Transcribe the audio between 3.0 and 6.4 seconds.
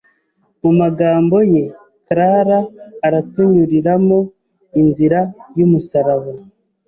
aratunyuriramo inzira y’umusaraba